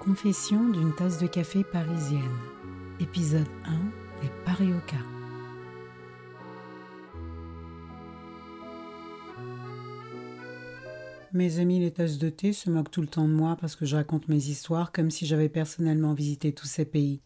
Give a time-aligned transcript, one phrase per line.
[0.00, 2.22] Confession d'une tasse de café parisienne.
[3.00, 4.96] Épisode 1 Les Parioca.
[11.34, 13.84] Mes amis les tasses de thé se moquent tout le temps de moi parce que
[13.84, 17.20] je raconte mes histoires comme si j'avais personnellement visité tous ces pays.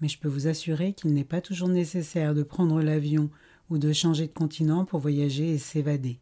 [0.00, 3.30] Mais je peux vous assurer qu'il n'est pas toujours nécessaire de prendre l'avion
[3.70, 6.18] ou de changer de continent pour voyager et s'évader.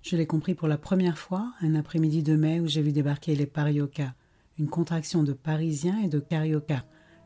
[0.00, 3.36] Je l'ai compris pour la première fois un après-midi de mai où j'ai vu débarquer
[3.36, 4.14] les Parioca
[4.60, 6.84] une contraction de Parisiens et de Carioca,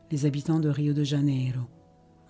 [0.09, 1.67] les habitants de Rio de Janeiro.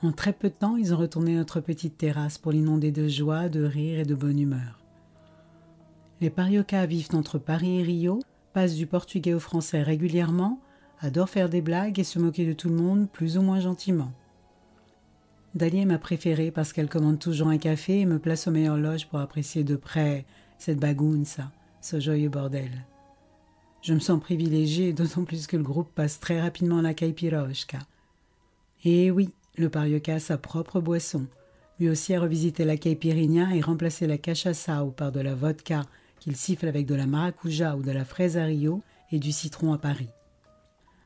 [0.02, 3.48] En très peu de temps, ils ont retourné notre petite terrasse pour l'inonder de joie,
[3.48, 4.84] de rire et de bonne humeur.
[6.22, 8.20] Les Parioca vivent entre Paris et Rio,
[8.52, 10.60] passent du portugais au français régulièrement,
[11.00, 14.12] adorent faire des blagues et se moquer de tout le monde plus ou moins gentiment.
[15.54, 18.78] Dali est ma préférée parce qu'elle commande toujours un café et me place aux meilleures
[18.78, 20.26] loges pour apprécier de près
[20.58, 22.72] cette bagunça, ce joyeux bordel.
[23.86, 27.78] Je me sens privilégié, d'autant plus que le groupe passe très rapidement à la Caipirosca.
[28.84, 31.28] Et oui, le Parioca a sa propre boisson.
[31.80, 35.84] Lui aussi a revisité la caipirinha et remplacé la cachaça par de la vodka
[36.20, 39.72] qu'il siffle avec de la maracuja ou de la fraise à Rio et du citron
[39.72, 40.10] à Paris.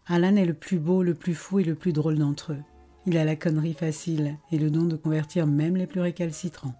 [0.08, 2.64] Alan est le plus beau, le plus fou et le plus drôle d'entre eux.
[3.08, 6.76] Il a la connerie facile et le don de convertir même les plus récalcitrants.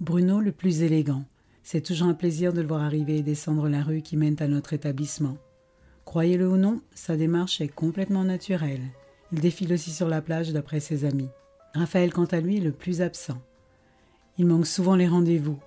[0.00, 1.24] Bruno le plus élégant,
[1.62, 4.48] c'est toujours un plaisir de le voir arriver et descendre la rue qui mène à
[4.48, 5.36] notre établissement.
[6.04, 8.82] Croyez-le ou non, sa démarche est complètement naturelle.
[9.32, 11.28] Il défile aussi sur la plage d'après ses amis.
[11.74, 13.40] Raphaël, quant à lui, est le plus absent.
[14.38, 15.58] Il manque souvent les rendez-vous.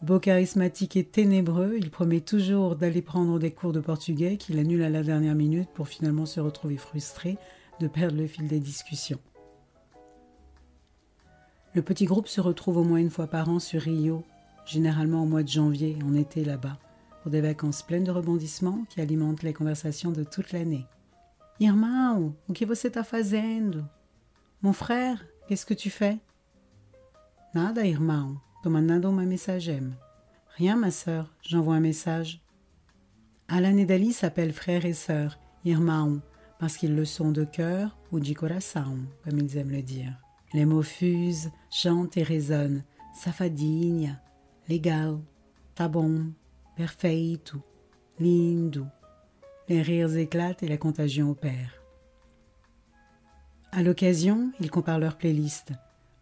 [0.00, 4.82] Beau charismatique et ténébreux, il promet toujours d'aller prendre des cours de portugais qu'il annule
[4.82, 7.36] à la dernière minute pour finalement se retrouver frustré
[7.80, 9.20] de perdre le fil des discussions.
[11.74, 14.24] Le petit groupe se retrouve au moins une fois par an sur Rio
[14.64, 16.78] généralement au mois de janvier, en été là-bas,
[17.22, 20.86] pour des vacances pleines de rebondissements qui alimentent les conversations de toute l'année.
[21.60, 23.84] Irmão, o que você está fazendo?
[24.62, 26.18] Mon frère, qu'est-ce que tu fais?
[27.54, 29.92] Nada, irmão, tô mandando uma mensagem.
[30.56, 32.40] Rien, ma sœur, j'envoie un message.
[33.48, 36.20] Alan et Dali s'appellent frères et sœurs, irmão,
[36.58, 40.14] parce qu'ils le sont de cœur ou de coração, comme ils aiment le dire.
[40.54, 42.82] Les mots fusent, chantent et résonnent.
[43.14, 44.20] Safadinha,
[44.68, 45.20] legal,
[45.74, 45.90] tá
[46.76, 47.62] perfeito,
[48.18, 48.86] lindo.
[49.68, 51.82] Les rires éclatent et la contagion opère.
[53.70, 55.72] À l'occasion, ils comparent leur playlist.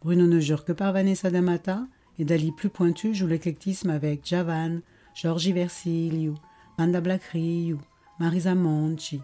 [0.03, 1.87] Bruno ne jure que par Vanessa D'Amata
[2.19, 4.81] et Dali plus pointu joue l'éclectisme avec Javan,
[5.15, 6.35] Georgi Versiliu,
[6.79, 7.79] Manda Black Rio,
[8.19, 9.21] Marisa Monchi,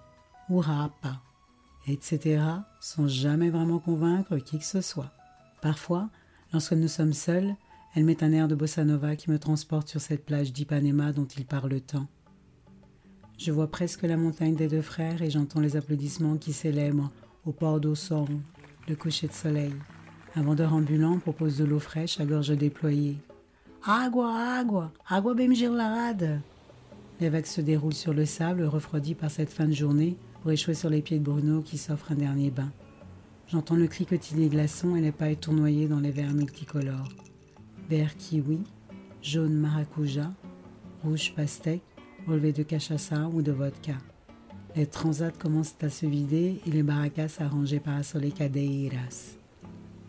[0.50, 1.20] Urapa,
[1.86, 2.42] etc.
[2.80, 5.12] sans jamais vraiment convaincre qui que ce soit.
[5.62, 6.08] Parfois,
[6.52, 7.54] lorsque nous sommes seuls,
[7.96, 11.24] elle met un air de bossa nova qui me transporte sur cette plage d'Ipanema dont
[11.24, 12.06] il parle tant.
[13.38, 17.10] Je vois presque la montagne des deux frères et j'entends les applaudissements qui célèbrent
[17.46, 18.28] au port d'Ossor
[18.86, 19.72] le coucher de soleil.
[20.34, 23.16] Un vendeur ambulant propose de l'eau fraîche à gorge déployée.
[23.82, 26.42] Agua, agua, agua rade.
[27.18, 30.74] Les vagues se déroulent sur le sable, refroidi par cette fin de journée, pour échouer
[30.74, 32.70] sur les pieds de Bruno qui s'offre un dernier bain.
[33.48, 37.08] J'entends le cliquetis des glaçons et les pailles tournoyer dans les verres multicolores
[37.88, 38.60] vert kiwi,
[39.22, 40.32] jaune maracuja,
[41.04, 41.82] rouge pastèque,
[42.26, 43.94] relevé de cachaça ou de vodka.
[44.74, 49.36] Les transats commencent à se vider et les barracas arrangées par les cadeiras.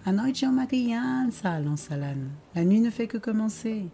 [0.06, 2.30] A noite é uma criança, lance Alan.
[2.56, 3.86] La nuit ne fait que commencer.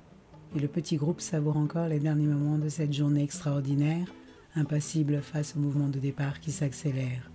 [0.56, 4.08] Et le petit groupe savoure encore les derniers moments de cette journée extraordinaire,
[4.56, 7.32] impassible face au mouvement de départ qui s'accélère.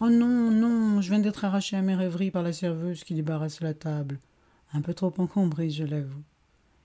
[0.00, 3.60] Oh non, non, je viens d'être arraché à mes rêveries par la serveuse qui débarrasse
[3.60, 4.18] la table
[4.72, 6.22] un peu trop encombré, je l'avoue.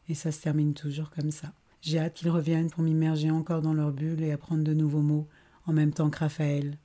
[0.07, 1.53] Et ça se termine toujours comme ça.
[1.81, 5.27] J'ai hâte qu'ils reviennent pour m'immerger encore dans leur bulle et apprendre de nouveaux mots,
[5.65, 6.77] en même temps que Raphaël,